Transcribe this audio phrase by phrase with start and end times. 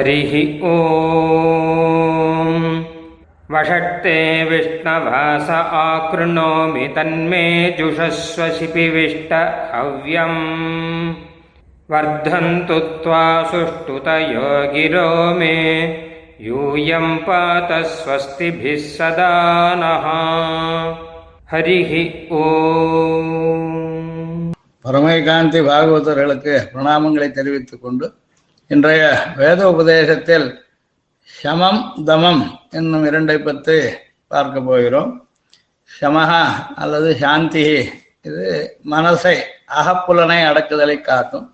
[0.00, 0.32] हरिः
[0.68, 0.74] ॐ
[3.50, 4.16] वषट्ते
[4.50, 5.50] विष्णवास
[5.80, 7.44] आकृणोमि तन्मे
[7.78, 9.32] जुषस्व शिपिविष्ट
[9.74, 10.40] हव्यम्
[11.90, 13.22] वर्धन्तु त्वा
[13.52, 15.08] सुष्ठुतयो गिरो
[15.38, 15.54] मे
[16.46, 19.32] यूयं पात स्वस्तिभिः सदा
[19.82, 20.06] नः
[21.52, 21.92] हरिः
[22.42, 22.44] ॐ
[24.84, 28.06] பரமேகாந்தி பாகவதர்களுக்கு பிரணாமங்களை தெரிவித்துக் கொண்டு
[28.73, 29.05] இன்றைய
[29.37, 30.45] வேத உபதேசத்தில்
[31.29, 33.75] சமம் தமம் என்னும் இரண்டை பற்றி
[34.27, 35.09] பார்க்க போகிறோம்.
[35.91, 36.43] சமஹா
[36.75, 37.63] அல்லது சாந்தி
[38.27, 38.45] இது
[38.93, 39.35] மனசை
[39.79, 41.47] அகப்புலனை அடக்குதலை காட்டும்.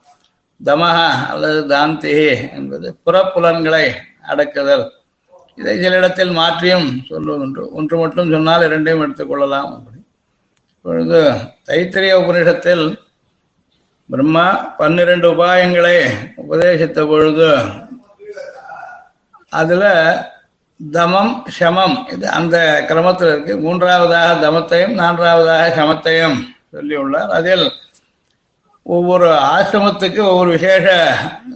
[0.60, 2.14] தமஹா அல்லது தாந்தி
[2.58, 3.86] என்பது புறப்புலன்களை
[4.32, 4.86] அடக்குதல்.
[5.58, 7.96] இதை சில இடத்தில் மாற்றியும் சொல்லுவதுண்டு ஒன்று.
[8.04, 10.00] மட்டும் சொன்னால் இரண்டையும் எடுத்துக்கொள்ளலாம் அப்படி
[10.76, 11.22] இப்பொழுது
[11.70, 12.86] தைத்திரிய உபனிஷத்தில்
[14.10, 14.46] பிரம்மா
[14.78, 15.98] பன்னிரண்டு உபாயங்களை
[16.36, 17.50] உபதேசித்த பொழுது
[19.50, 19.86] அதுல
[20.80, 23.54] தமம் சமம் இது அந்த கிரமத்தில் இருக்கு.
[23.58, 26.38] மூன்றாவதாக தமத்தையும் நான்காவதாக சமத்தையும்
[26.74, 27.66] சொல்லியுள்ளார் அதில்
[28.84, 30.86] ஒவ்வொரு ஆசிரமத்துக்கு ஒவ்வொரு விசேஷ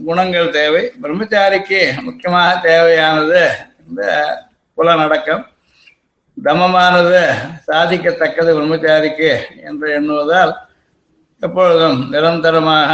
[0.05, 0.91] குணங்கள் தேவை.
[1.01, 3.43] பிரம்மச்சாரிக்கு முக்கியமாக தேவையானது
[3.89, 4.01] இந்த
[4.77, 5.45] புலநடக்கம்
[6.37, 7.21] தமமானது
[7.67, 9.31] சாதிக்கத்தக்கது பிரம்மச்சாரிக்கு
[9.63, 10.53] என்று எண்ணுவதால்
[11.41, 12.91] எப்பொழுதும் நிரந்தரமாக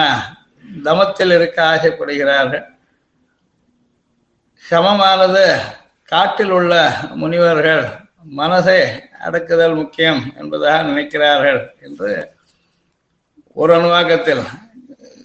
[0.84, 2.66] தமத்தில் இருக்க ஆசைப்படுகிறார்கள்
[4.64, 5.46] சமமானது
[6.06, 6.74] காட்டில் உள்ள
[7.16, 7.84] முனிவர்கள்
[8.38, 8.80] மனசை
[9.20, 12.36] அடக்குதல் முக்கியம் என்பதாக நினைக்கிறார்கள் என்று
[13.54, 14.44] ஒரு அணுவாக்கத்தில்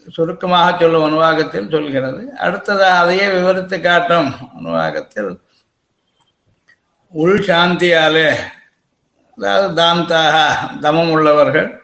[0.08, 2.34] சுருக்கமாக சொல்லும் அனுவாகத்தில் சொல்கிறது.
[2.38, 5.40] அடுத்ததாக அதையே விவரித்து காட்டும் அனுவாகத்தில்
[7.08, 8.28] உள் சாந்தியாலே
[9.38, 10.36] அதாவது தாந்தாக
[10.80, 11.81] தமம் உள்ளவர்கள்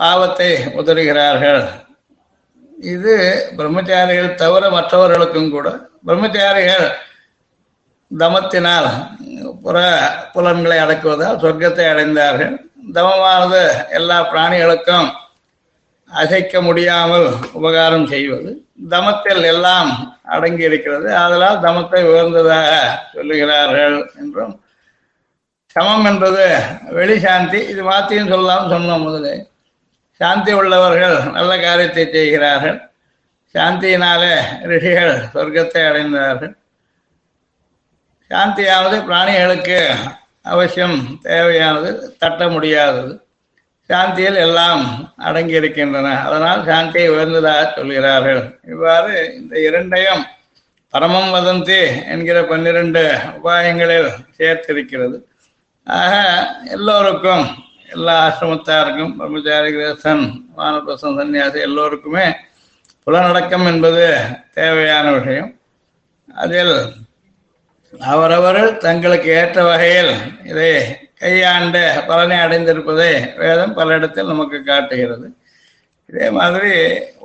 [0.00, 0.50] பாவத்தை
[0.80, 1.62] உதறுகிறார்கள்.
[2.94, 3.14] இது
[3.58, 5.68] பிரம்மச்சாரிகள் தவிர மற்றவர்களுக்கும் கூட
[6.06, 6.86] பிரம்மச்சாரிகள்
[8.10, 8.88] தமத்தினால்
[9.64, 9.76] புற
[10.32, 12.54] புலன்களை அடக்குவதால் சொர்க்கத்தை அடைந்தார்கள்.
[12.96, 13.62] தமமானது
[13.98, 15.08] எல்லா பிராணிகளுக்கும்
[16.10, 18.50] அசைக்க முடியாமல் உபகாரம் செய்வது
[18.92, 19.90] தமத்தில் எல்லாம்
[20.34, 22.72] அடங்கி இருக்கிறது அதனால் தமத்தை உயர்ந்ததாக
[23.14, 24.54] சொல்லுகிறார்கள் என்றும்
[25.76, 26.44] சமம் என்பது
[26.96, 29.34] வெளி சாந்தி இது மாத்தியும் சொல்லலாம் சொன்னோம் முதலே.
[30.20, 32.78] சாந்தி உள்ளவர்கள் நல்ல காரியத்தை செய்கிறார்கள்.
[33.54, 36.52] சாந்தியினாலே ரிஷிகள் சொர்க்கத்தை அடைந்தார்கள்.
[38.30, 39.78] சாந்தியானது பிராணிகளுக்கு
[40.42, 43.12] அவசியம் தேவையானது தட்ட முடியாதது.
[43.90, 44.82] சாந்தியில் எல்லாம்
[45.16, 48.42] அடங்கி இருக்கின்றன அதனால் சாந்தியை உயர்ந்ததாக சொல்கிறார்கள்.
[48.66, 50.24] இவ்வாறு இந்த இரண்டையும்
[50.90, 53.02] பரமம் வதந்தி என்கிற பன்னிரண்டு
[53.38, 55.16] உபாயங்களில் சேர்த்திருக்கிறது.
[55.86, 56.12] ஆக
[56.64, 57.44] எல்லோருக்கும்
[57.94, 62.36] எல்லா ஆசிரமத்தாருக்கும் பிரம்மச்சாரி கிரேசன் வானப்பிரசன் சன்னியாசி எல்லோருக்குமே
[63.06, 64.16] புலநடக்கம் என்பது
[64.54, 65.54] தேவையான விஷயம்.
[66.34, 66.92] அதில்
[68.00, 75.36] அவரவர்கள் தங்களுக்கு ஏற்ற வகையில் இதை கையாண்டு பலனை அடைந்திருப்பதை வேதம் பல இடத்தில் நமக்கு காட்டுகிறது.
[76.06, 76.72] இதே மாதிரி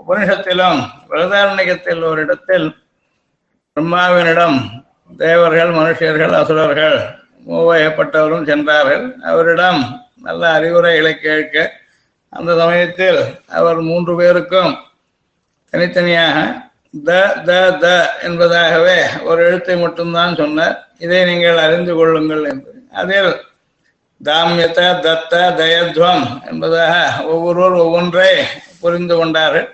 [0.01, 2.75] உபனிஷத்திலும் விரதாரண்யத்தில் ஒரு இடத்தில்
[3.75, 4.59] பிரம்மாவினிடம்
[5.17, 9.03] தேவர்கள் மனுஷர்கள் அசுரர்கள் மூவையப்பட்டவரும் சென்றார்கள்.
[9.31, 9.81] அவரிடம்
[10.27, 11.55] நல்ல அறிவுரைகளை கேட்க
[12.29, 14.73] அந்த சமயத்தில் அவர் மூன்று பேருக்கும்
[15.73, 16.37] தனித்தனியாக
[17.07, 17.11] த
[17.47, 17.51] த
[17.83, 17.87] த
[18.27, 20.75] என்பதாகவே ஒரு எழுத்தை மட்டும்தான் சொன்னார்.
[20.97, 22.71] இதை நீங்கள் அறிந்து கொள்ளுங்கள் என்று.
[23.01, 23.31] அதில்
[24.21, 28.31] தாமியத தத்த தயத்வம் என்பதாக ஒவ்வொருவர் ஒவ்வொன்றை
[28.79, 29.67] புரிந்து கொண்டார்கள்.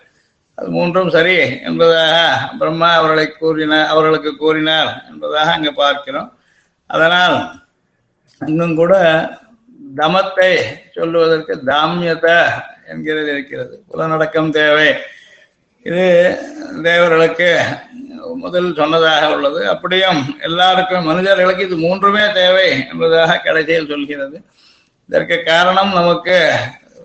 [0.58, 1.38] அது மூன்றும் சரி
[1.68, 2.16] என்பதாக
[2.60, 6.30] பிரம்மா அவர்களை கூறினார் அவர்களுக்கு கூறினார் என்பதாக அங்கே பார்க்கிறோம்.
[6.88, 7.38] அதனால்
[8.46, 8.94] இன்னும் கூட
[9.98, 10.52] தமத்தை
[10.96, 12.28] சொல்லுவதற்கு தாமியத
[12.88, 13.84] என்கிறது இருக்கிறது.
[13.90, 14.90] புலநடக்கம் தேவை.
[15.82, 16.06] இது
[16.84, 17.50] தேவர்களுக்கு
[18.36, 19.70] முதல் சொன்னதாக உள்ளது.
[19.70, 24.38] அப்படியும் எல்லாருக்கும் மனிதர்களுக்கு இது மூன்றுமே தேவை என்பதாக கடைசியில் சொல்கிறது.
[25.10, 26.38] இதற்கு காரணம் நமக்கு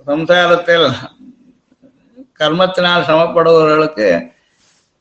[0.07, 0.89] சம்சாரத்தில்
[2.41, 4.09] கர்மத்தினால் சமப்படுபவர்களுக்கு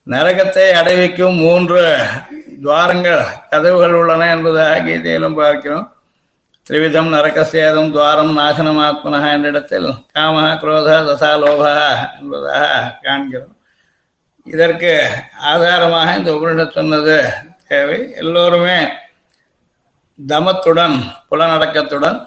[0.08, 1.84] நரகத்தை அடைவிக்கும் மூன்று
[2.64, 5.86] துவாரங்கள் கதவுகள் உள்ளன என்பதாக கீதையிலும் பார்க்கிறோம்.
[6.70, 11.72] திரிவிதம் நரகசேதம் துவாரம் நாசனமாத்மனா என்ற இடத்தில் காம குரோத தசா லோபா
[12.20, 13.56] என்பதாக காண்கிறோம்.
[14.44, 14.92] இதற்கு
[15.52, 17.16] ஆதாரமாக இந்த உபரிடம் சொன்னது
[17.68, 18.00] தேவை.
[18.16, 18.78] எல்லோருமே
[20.28, 20.98] தமத்துடன்
[21.30, 22.20] புலநடக்கத்துடன்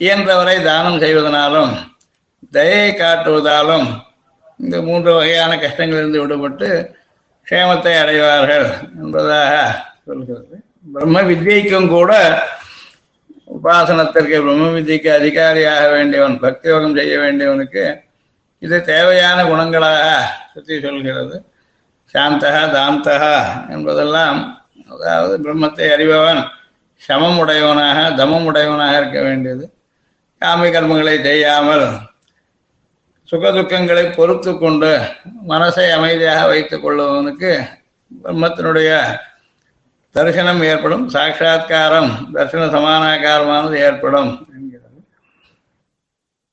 [0.00, 1.72] இயன்றவரை தானம் செய்வதனாலும்
[2.50, 3.86] தயை காட்டுவதாலும்
[4.56, 6.68] இந்த மூன்று வகையான கஷ்டங்களிலிருந்து விடுபட்டு
[7.46, 8.66] க்ஷேமத்தை அடைவார்கள்
[9.00, 9.54] என்பதாக
[10.06, 10.54] சொல்கிறது.
[10.94, 12.12] பிரம்ம வித்யைக்கும் கூட
[13.56, 17.84] உபாசனத்திற்கு பிரம்ம வித்யக்கு அதிகாரியாக வேண்டியவன் பக்தி யோகம் செய்ய வேண்டியவனுக்கு
[18.62, 20.04] இது தேவையான குணங்களாக
[20.54, 21.36] சுற்றி சொல்கிறது.
[22.14, 23.36] சாந்தகா தாந்தகா
[23.74, 24.38] என்பதெல்லாம்
[24.94, 26.42] அதாவது பிரம்மத்தை அறிபவன்
[27.06, 29.64] சமம் உடையவனாக தமம் உடையவனாக இருக்க வேண்டியது.
[30.42, 31.86] காமி கர்மங்களை செய்யாமல்
[33.34, 34.98] சுகதுக்கங்களை பொறுத்து கொண்டு
[35.48, 37.52] மனசை அமைதியாக வைத்துக் கொள்பவனுக்கு
[38.24, 38.90] பிரம்மத்தினுடைய
[40.10, 44.30] தரிசனம் ஏற்படும் சாட்சா்காரம் தரிசன சமானாகாரமானது ஏற்படும்.
[44.56, 45.00] என்கிறது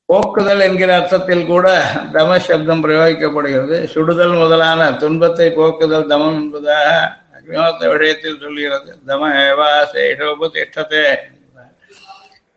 [0.05, 1.67] போக்குதல் என்கிற அர்த்தத்தில் கூட
[2.13, 3.77] தம சப்தம் பிரயோகிக்கப்படுகிறது.
[3.93, 8.97] சுடுதல் முதலான துன்பத்தை போக்குதல் தமம் என்பதாக அக்னிஹோத்த விஷயத்தில் சொல்கிறது.
[9.07, 11.03] தம ஏவா சேஷோபதிஷ்டத்தை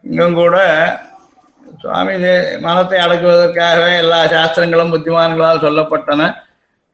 [0.01, 0.57] இங்கும் கூட
[1.85, 6.35] சுவாமி தே- மனத்தை அடக்குவதற்காகவே எல்லா சாஸ்திரங்களும் புத்திமான்களால் சொல்லப்பட்டன.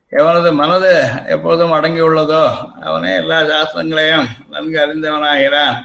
[0.08, 5.84] எவனது மனது எப்போதும் அடங்கி உள்ளதோ அவனே எல்லா சாஸ்திரங்களையும் நன்கு அறிந்தவனாகிறான்.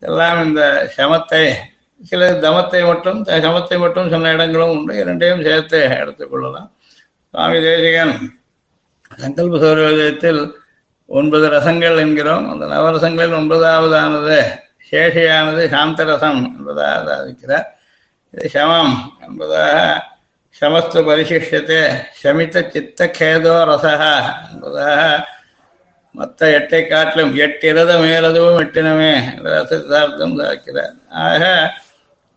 [0.00, 1.52] எல்லாம் இந்த சமத்தை
[2.04, 4.98] சில தமத்தை மட்டும் சமத்தை மட்டும் சொன்ன இடங்களும் உண்டு.
[4.98, 6.70] இரண்டையும் சேர்த்து எடுத்துக்கொள்ளலாம்
[7.30, 8.40] சுவாமி தேசிகன்
[9.16, 10.52] சங்கல்ப சௌரத்தில்
[11.06, 12.50] ஒன்பது ரசங்கள் என்கிறோம்.
[12.50, 14.42] அந்த நவரசங்களில் ஒன்பதாவதானது
[14.90, 17.74] சேஷியானது சாந்தரசம் என்பதாக சாதிக்கிறார்
[18.34, 20.04] சமம் என்பதாக
[20.50, 21.80] சமஸ்து பரிசிஷ்யத்தை
[22.22, 24.12] சமித்த சித்த கேதோ ரசகா
[24.52, 25.26] என்பதாக
[26.10, 31.72] மற்ற எட்டை காட்டிலும் எட்டிரத மேலதுவும் எட்டினமே என்ற ரசத்தார்த்தம் சாக்கிறார் ஆக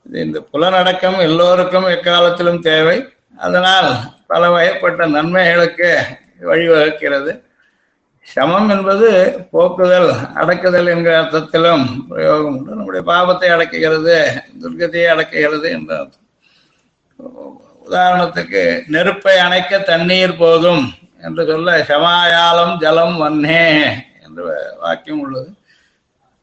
[0.05, 2.97] இது இந்த புலநடக்கம் எல்லோருக்கும் எக்காலத்திலும் தேவை.
[3.37, 3.89] அதனால்
[4.27, 5.89] பல வகைப்பட்ட நன்மைகளுக்கு
[6.41, 7.31] வழிவகுக்கிறது.
[8.25, 9.07] சமம் என்பது
[9.51, 12.75] போக்குதல் அடக்குதல் என்கிற அர்த்தத்திலும் பிரயோகம் உண்டு.
[12.75, 14.15] நம்முடைய பாவத்தை அடக்குகிறது
[14.61, 16.25] துர்க்கத்தையை அடக்குகிறது என்ற அர்த்தம்.
[17.87, 20.83] உதாரணத்துக்கு நெருப்பை அணைக்க தண்ணீர் போதும்
[21.21, 23.65] என்று சொல்ல சமாயாலம் ஜலம் வன்னே
[24.25, 24.43] என்று
[24.79, 25.49] வாக்கியம் உள்ளது.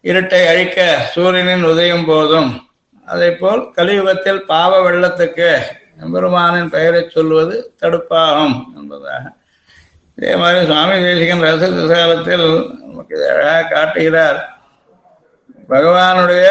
[0.05, 2.51] இருட்டை அழிக்க சூரியனின் உதயம் போதும்.
[3.07, 5.51] அதே போல் கலியுகத்தில் பாவ வெள்ளத்துக்கு
[6.01, 9.25] எம்பெருமானின் பெயரை சொல்வது தடுப்பாகும் என்பதாக.
[10.19, 14.39] இதே மாதிரி சுவாமி தேசிகன் ரச காலத்தில் நமக்கு இதை அழகாக காட்டுகிறார்.
[15.69, 16.47] பகவானுடைய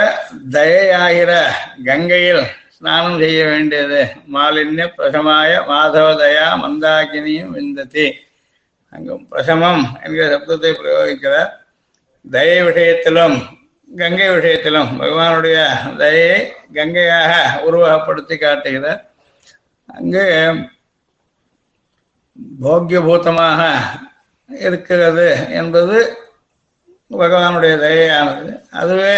[0.51, 1.41] தயையாகிற
[1.85, 4.07] கங்கையில் ஸ்நானம் செய்ய வேண்டியது.
[4.33, 8.11] மாலின்ய பிரசமாய மாதவதயா மந்தாகினியும் விந்ததி.
[8.89, 11.51] அங்கும் பிரசமம் என்கிற சப்தத்தை பிரயோகிக்கிறார்.
[12.31, 13.63] தயை விஷயத்திலும்
[13.97, 15.57] கங்கை விஷயத்திலும் பகவானுடைய
[15.97, 17.33] தயையை கங்கையாக
[17.67, 19.01] உருவகப்படுத்தி காட்டுகிறார்.
[19.85, 20.25] அங்கு
[22.63, 23.61] போக்கியபூத்தமாக
[24.47, 26.17] இருக்கிறது என்பது
[27.11, 28.61] பகவானுடைய தயையானது.
[28.71, 29.17] அதுவே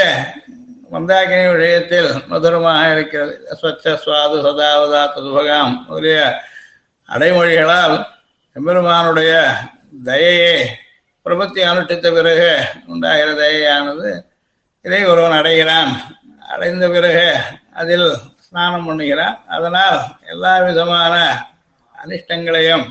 [0.91, 3.47] மந்தாகினி விஷயத்தில் மதுரமாக இருக்கிறது.
[3.61, 6.41] ஸ்வச்ச சுவாது சதாவதா துபகாம் முதலிய
[7.09, 8.05] அடைமொழிகளால்
[8.53, 9.49] எம்பெருமானுடைய
[10.03, 10.77] தயையை
[11.25, 14.25] பிரபத்தி அனுஷ்டித்த பிறகு உண்டாகிற தயையானது.
[14.81, 15.91] இதை ஒருவன் அடைகிறான்.
[16.39, 17.35] அடைந்த பிறகு
[17.73, 19.45] அதில் ஸ்நானம் பண்ணுகிறான்.
[19.47, 21.45] அதனால் எல்லா விதமான
[22.05, 22.85] அனிஷ்டங்களையும்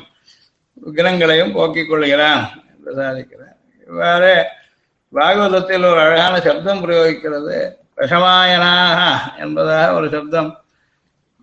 [0.85, 2.43] விக்னங்களையும் போக்கிக் கொள்கிறான்
[2.73, 3.57] என்று சாதிக்கிறார்.
[3.87, 4.45] இவ்வாறு
[5.13, 7.57] பாகவதத்தில் ஒரு அழகான சப்தம் பிரயோகிக்கிறது.
[7.97, 8.99] பிரசமாயனாக
[9.39, 10.49] என்பதாக ஒரு சப்தம்.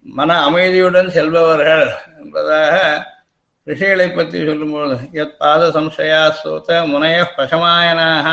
[0.04, 1.86] மன அமைதியுடன் செல்பவர்கள்
[2.20, 2.74] என்பதாக
[3.66, 8.28] ரிஷிகளை பற்றி சொல்லும்போது எத் பாத சம்சயா சோத முனைய பசமாயனாக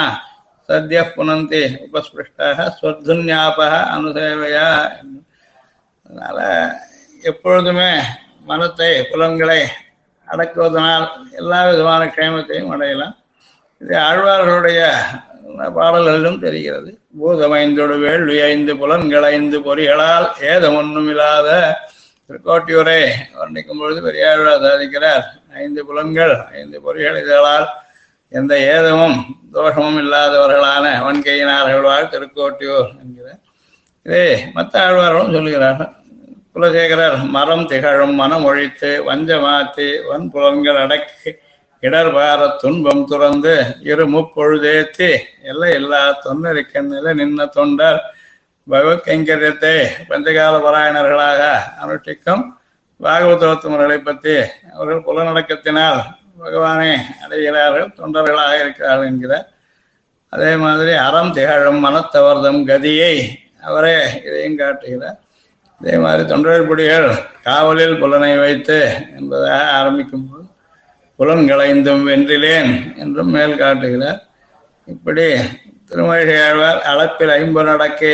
[0.69, 4.69] சத்ய புனந்தி உபஸ்பிருஷ்டாக ஸ்வர்துன்யாபக அனுசேவையா.
[6.05, 6.39] அதனால
[7.22, 7.91] எப்பொழுதுமே
[8.43, 9.62] மனத்தை புலன்களை
[10.31, 11.05] அடக்குவதனால்
[11.39, 13.15] எல்லா விதமான க்ஷேமத்தையும் அடையலாம்.
[13.81, 14.81] இது ஆழ்வார்களுடைய
[15.77, 16.89] பாடல்களிலும் தெரிகிறது.
[17.19, 21.50] பூதமைந்தோடு வேள்வி ஐந்து புலன்கள் ஐந்து பொறிகளால் ஏதம் ஒன்றுமில்லாத
[22.29, 23.00] திருக்கோட்டியூரை
[23.39, 25.23] வர்ணிக்கும் பொழுது பெரியாழ்வார் சாதிக்கிறார்
[25.63, 27.67] ஐந்து புலன்கள் ஐந்து பொறிகள் இதழால்
[28.31, 29.17] எந்த ஏதமும்
[29.53, 33.41] தோஷமும் இல்லாதவர்களான வன்கையினார்கள் வாழ் திருக்கோட்டியூர் என்கிறார்
[34.05, 34.23] இதே
[34.53, 35.91] மற்ற ஆழ்வார்களும் சொல்லுகிறார்கள்
[36.55, 39.25] குலசேகரர் மரம் திகழும் மனம் ஒழித்து வன்
[40.10, 41.29] வன்புலன்கள் அடக்கி
[41.84, 45.10] இடர்பார துன்பம் துறந்து இரு முப்பொழுதேத்தி
[45.41, 48.00] எல்லை இல்லா தொன்னறிக்கண்ணில நின்ன தொண்டர்
[48.67, 49.74] பகவத்கைங்கரியத்தை
[50.10, 51.41] பஞ்சகால பாராயணர்களாக
[51.81, 52.43] அனுஷ்டிக்கும்
[53.00, 54.36] பாகவதோத்தமர்களை பற்றி
[54.74, 56.01] அவர்கள் புலநடக்கத்தினால்
[56.39, 56.91] பகவானை
[57.24, 59.48] அடைகிறார்கள் தொண்டர்களாக இருக்கிறார்கள் என்கிறார்
[60.34, 63.15] அதே மாதிரி அறம் திகழும் மனத்தவர்தம் கதியை
[63.62, 65.20] அவரே இதையும் காட்டுகிறார்.
[65.83, 67.07] அதே மாதிரி தொண்டர்புடிகள்
[67.43, 68.77] காவலில் புலனை வைத்து
[69.17, 70.45] என்பதாக ஆரம்பிக்கும் போது
[71.19, 74.19] புலன்களைந்தும் வென்றிலேன் என்றும் மேல் காட்டுகிறார்.
[74.88, 75.25] இப்படி
[75.89, 78.13] திருமழிகழ்வார் அளப்பில் ஐம்புலடக்கே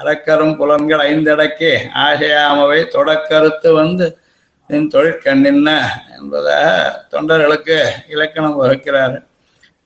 [0.00, 1.72] அடக்கரும் புலன்கள் ஐந்தடக்கே
[2.06, 4.18] ஆசையாமவை தொடக்கருத்து வந்து
[4.66, 5.68] என் தொழிற்கண்ணின்ன
[6.16, 9.16] என்பதாக தொண்டர்களுக்கு இலக்கணம் வகுக்கிறார்.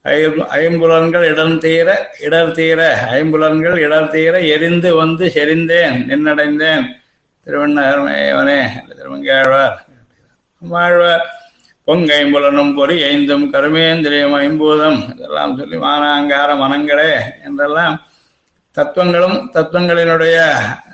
[0.03, 0.17] ஐ
[0.61, 1.89] ஐம்புலன்கள் இடம் தீர
[2.21, 2.81] இடர் தீர
[3.13, 7.01] ஐம்புலன்கள் இடர் தீர எரிந்து வந்து செறிந்தேன் நின்னடைந்தேன்.
[7.47, 8.59] திருவண்ணாமேவனே
[8.99, 9.79] திருமங்காழ்வார்
[10.63, 11.25] ஆழ்வார்
[11.89, 17.13] பொங்கைம்புலனும் பொறி ஐந்தும் கருமேந்திரியம் ஐம்பூதம் இதெல்லாம் சொல்லி மானாங்கார மனங்களே
[17.45, 17.97] என்றெல்லாம்
[18.77, 20.37] தத்துவங்களும் தத்துவங்களினுடைய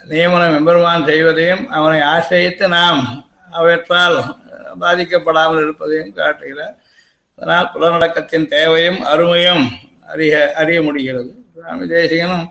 [0.07, 3.03] நியமனம் எம்பெருமான் செய்வதையும் அவனை ஆசிரியத்து நாம்
[3.51, 4.17] அவற்றால்
[4.81, 6.75] பாதிக்கப்படாமல் இருப்பதையும் காட்டுகிறார்.
[7.39, 9.65] அதனால் புலநடக்கத்தின் தேவையும் அருமையும்
[10.07, 11.31] அறிய அறிய முடிகிறது.
[11.55, 12.47] சுவாமி தேசிகனும்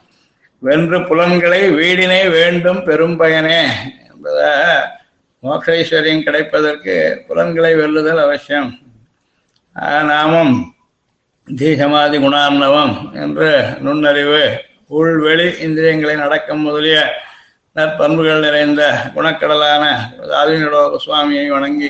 [0.61, 3.59] வென்று புலன்களை வீடினை வேண்டும் பெரும் பயனே
[4.09, 4.63] என்பதாக
[5.43, 8.69] மோட்ச ஐஸ்வர்யம் கிடைப்பதற்கு புலன்களை வெல்லுதல் அவசியம்.
[10.09, 10.55] நாமும்
[11.47, 13.49] தீசமாதி குணார்ணவம் என்று
[13.79, 14.41] நுண்ணறிவு
[14.97, 16.97] உள்வெளி இந்திரியங்களை நடக்கும் முதலிய
[17.75, 18.81] நற்பண்புகள் நிறைந்த
[19.15, 19.83] குணக்கடலான
[20.39, 21.89] ஆதினோக சுவாமியை வணங்கி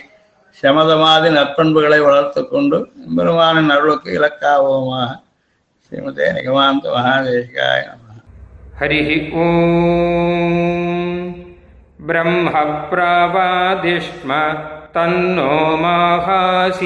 [0.63, 2.77] சமதமாதி நற்பண்புகளை வளர்த்து கொண்டு
[3.17, 5.09] பெருமானின் அருளுக்கு இலக்காவோமாக.
[5.85, 7.81] ஸ்ரீமதே நிகமாந்த மகாதேசிகாய
[8.80, 9.10] हरिः
[9.42, 9.52] ॐ
[12.08, 12.50] ब्रह्म
[12.90, 14.30] प्रवादिष्म
[14.94, 15.52] तन्नो
[15.84, 16.80] माहासीत्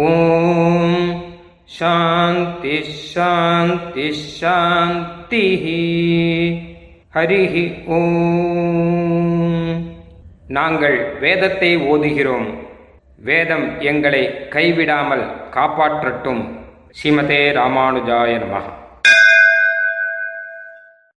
[0.00, 0.10] ॐ
[1.78, 5.66] शान्तिः शान्तिः शान्तिः
[7.16, 7.54] ஹரிஹ
[7.94, 9.76] ஓம்
[10.56, 12.48] நாங்கள் வேதத்தை ஓதுகிறோம்
[13.28, 14.20] வேதம் எங்களை
[14.54, 15.24] கைவிடாமல்
[15.56, 16.42] காப்பாற்றட்டும்
[16.98, 18.66] ஸ்ரீமதே ராமானுஜாய நமः